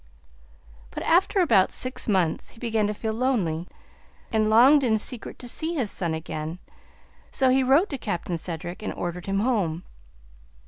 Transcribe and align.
But, 0.89 1.03
after 1.03 1.41
about 1.41 1.71
six 1.71 2.07
months, 2.07 2.49
he 2.49 2.59
began 2.59 2.87
to 2.87 2.93
feel 2.95 3.13
lonely, 3.13 3.67
and 4.31 4.49
longed 4.49 4.83
in 4.83 4.97
secret 4.97 5.37
to 5.37 5.47
see 5.47 5.75
his 5.75 5.91
son 5.91 6.15
again, 6.15 6.57
so 7.29 7.49
he 7.49 7.61
wrote 7.61 7.89
to 7.91 7.99
Captain 7.99 8.35
Cedric 8.35 8.81
and 8.81 8.93
ordered 8.95 9.27
him 9.27 9.41
home. 9.41 9.83